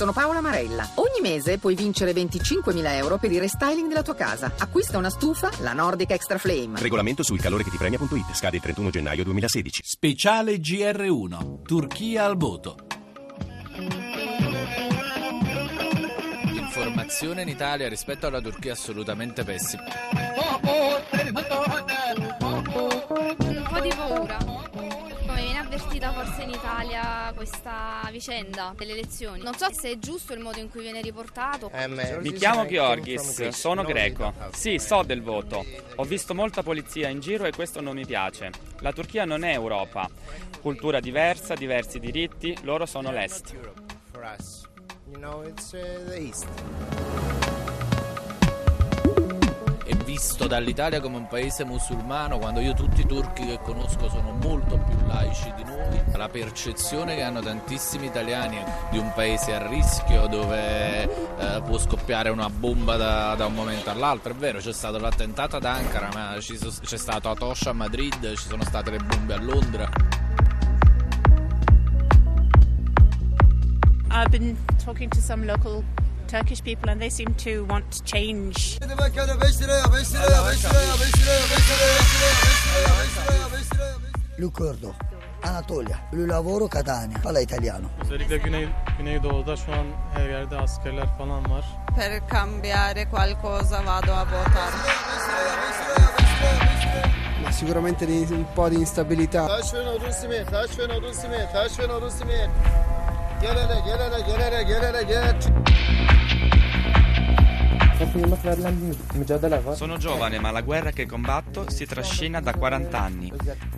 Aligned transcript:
Sono 0.00 0.14
Paola 0.14 0.40
Marella. 0.40 0.88
Ogni 0.94 1.20
mese 1.20 1.58
puoi 1.58 1.74
vincere 1.74 2.12
25.000 2.12 2.94
euro 2.94 3.18
per 3.18 3.30
il 3.32 3.38
restyling 3.38 3.86
della 3.86 4.00
tua 4.00 4.14
casa. 4.14 4.50
Acquista 4.56 4.96
una 4.96 5.10
stufa, 5.10 5.50
la 5.58 5.74
Nordic 5.74 6.12
Extra 6.12 6.38
Flame. 6.38 6.80
Regolamento 6.80 7.22
sul 7.22 7.38
calore 7.38 7.64
che 7.64 7.70
ti 7.70 7.76
premia.it. 7.76 8.32
Scade 8.34 8.56
il 8.56 8.62
31 8.62 8.88
gennaio 8.88 9.24
2016. 9.24 9.82
Speciale 9.84 10.56
GR1. 10.56 11.60
Turchia 11.64 12.24
al 12.24 12.38
voto. 12.38 12.76
L'informazione 16.44 17.42
in 17.42 17.48
Italia 17.48 17.86
rispetto 17.86 18.26
alla 18.26 18.40
Turchia 18.40 18.70
è 18.70 18.72
assolutamente 18.72 19.44
pessima. 19.44 19.82
Un 20.40 20.60
po' 23.68 23.80
di 23.80 23.92
paura. 23.94 24.49
Avvertita 26.00 26.12
forse 26.12 26.42
in 26.42 26.50
Italia 26.50 27.32
questa 27.34 28.08
vicenda 28.10 28.72
delle 28.76 28.92
elezioni? 28.92 29.42
Non 29.42 29.54
so 29.54 29.70
se 29.70 29.90
è 29.90 29.98
giusto 29.98 30.32
il 30.32 30.40
modo 30.40 30.58
in 30.58 30.70
cui 30.70 30.80
viene 30.80 31.02
riportato. 31.02 31.70
Mi 32.20 32.32
chiamo 32.32 32.66
Georgis, 32.66 33.48
sono 33.48 33.84
greco. 33.84 34.32
Sì, 34.52 34.78
so 34.78 35.02
del 35.02 35.22
voto. 35.22 35.64
Ho 35.96 36.04
visto 36.04 36.34
molta 36.34 36.62
polizia 36.62 37.08
in 37.08 37.20
giro 37.20 37.44
e 37.44 37.52
questo 37.52 37.82
non 37.82 37.96
mi 37.96 38.06
piace. 38.06 38.50
La 38.78 38.92
Turchia 38.92 39.26
non 39.26 39.44
è 39.44 39.52
Europa. 39.52 40.08
Cultura 40.60 41.00
diversa, 41.00 41.54
diversi 41.54 41.98
diritti, 42.00 42.56
loro 42.62 42.86
sono 42.86 43.10
l'Est. 43.12 43.54
È 45.70 47.39
visto 50.20 50.46
dall'Italia 50.46 51.00
come 51.00 51.16
un 51.16 51.26
paese 51.26 51.64
musulmano 51.64 52.36
quando 52.36 52.60
io 52.60 52.74
tutti 52.74 53.00
i 53.00 53.06
turchi 53.06 53.46
che 53.46 53.58
conosco 53.62 54.10
sono 54.10 54.32
molto 54.32 54.76
più 54.76 54.94
laici 55.06 55.50
di 55.56 55.64
noi. 55.64 55.98
La 56.12 56.28
percezione 56.28 57.14
che 57.14 57.22
hanno 57.22 57.40
tantissimi 57.40 58.04
italiani 58.04 58.62
di 58.90 58.98
un 58.98 59.10
paese 59.14 59.54
a 59.54 59.66
rischio 59.66 60.26
dove 60.26 61.04
eh, 61.04 61.62
può 61.64 61.78
scoppiare 61.78 62.28
una 62.28 62.50
bomba 62.50 62.96
da, 62.96 63.34
da 63.34 63.46
un 63.46 63.54
momento 63.54 63.88
all'altro. 63.88 64.32
È 64.32 64.36
vero, 64.36 64.58
c'è 64.58 64.74
stato 64.74 64.98
l'attentato 64.98 65.56
ad 65.56 65.64
Ankara, 65.64 66.10
ma 66.12 66.36
c'è 66.38 66.96
stato 66.98 67.30
a 67.30 67.34
Toscia 67.34 67.70
a 67.70 67.72
Madrid, 67.72 68.34
ci 68.36 68.46
sono 68.46 68.62
state 68.62 68.90
le 68.90 68.98
bombe 68.98 69.32
a 69.32 69.40
Londra. 69.40 69.88
I've 74.10 74.28
been 74.28 74.54
talking 74.84 75.08
to 75.08 75.18
some 75.18 75.46
local 75.46 75.82
Turkish 76.30 76.62
people 76.62 76.88
and 76.90 77.00
they 77.00 77.10
seem 77.10 77.34
to 77.34 77.64
want 77.68 78.02
change. 78.04 78.78
Lui 84.38 84.50
Kurdo, 84.50 84.94
Anatolia. 85.42 85.98
Lui 86.12 86.26
lavoro 86.26 86.66
Catania. 86.68 87.18
Valla 87.22 87.40
italiano. 87.40 87.90
Özellikle 88.00 88.36
Güney, 88.38 88.68
Güneydoğu'da 88.98 89.56
şu 89.56 89.72
an 89.72 89.86
her 90.14 90.28
yerde 90.28 90.56
askerler 90.56 91.06
falan 91.18 91.50
var. 91.50 91.64
Per 91.96 92.22
cambiare 92.30 93.08
qualcosa 93.08 93.84
vado 93.86 94.12
a 94.14 94.24
votare. 94.24 94.76
Ma 97.42 97.50
sicuramente 97.52 98.06
di- 98.06 98.26
un 98.34 98.46
po' 98.54 98.68
di 98.70 98.76
instabilità. 98.76 99.46
Sono 109.74 109.96
giovane, 109.96 110.40
ma 110.40 110.50
la 110.50 110.62
guerra 110.62 110.90
che 110.90 111.06
combatto 111.06 111.70
si 111.70 111.86
trascina 111.86 112.40
da 112.40 112.54
40 112.54 112.98
anni. 113.00 113.32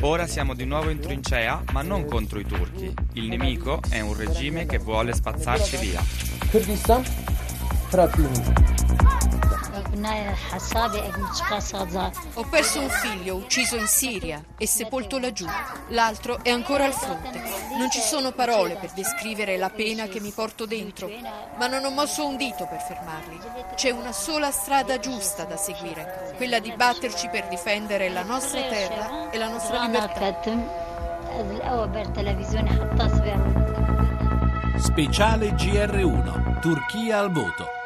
Ora 0.00 0.26
siamo 0.26 0.54
di 0.54 0.64
nuovo 0.64 0.90
in 0.90 0.98
trincea, 0.98 1.62
ma 1.72 1.82
non 1.82 2.06
contro 2.06 2.38
i 2.38 2.46
turchi. 2.46 2.92
Il 3.14 3.28
nemico 3.28 3.80
è 3.90 4.00
un 4.00 4.16
regime 4.16 4.66
che 4.66 4.78
vuole 4.78 5.12
spazzarci 5.12 5.76
via. 5.76 6.00
Ho 12.34 12.44
perso 12.44 12.80
un 12.80 12.88
figlio 12.88 13.36
ucciso 13.36 13.76
in 13.76 13.86
Siria 13.86 14.42
e 14.56 14.66
sepolto 14.66 15.18
laggiù. 15.18 15.46
L'altro 15.88 16.42
è 16.42 16.50
ancora 16.50 16.84
al 16.84 16.92
fronte. 16.92 17.42
Non 17.78 17.90
ci 17.90 18.00
sono 18.00 18.32
parole 18.32 18.76
per 18.76 18.90
descrivere 18.92 19.56
la 19.56 19.70
pena 19.70 20.06
che 20.06 20.20
mi 20.20 20.30
porto 20.30 20.66
dentro, 20.66 21.08
ma 21.56 21.66
non 21.66 21.84
ho 21.84 21.90
mosso 21.90 22.26
un 22.26 22.36
dito 22.36 22.66
per 22.66 22.80
fermarli. 22.80 23.38
C'è 23.74 23.90
una 23.90 24.12
sola 24.12 24.50
strada 24.50 24.98
giusta 24.98 25.44
da 25.44 25.56
seguire, 25.56 26.34
quella 26.36 26.58
di 26.58 26.72
batterci 26.72 27.28
per 27.28 27.48
difendere 27.48 28.08
la 28.08 28.22
nostra 28.22 28.60
terra 28.62 29.30
e 29.30 29.38
la 29.38 29.48
nostra 29.48 29.82
libertà. 29.82 30.18
Speciale 34.78 35.50
GR1. 35.52 36.60
Turchia 36.60 37.18
al 37.18 37.32
voto. 37.32 37.82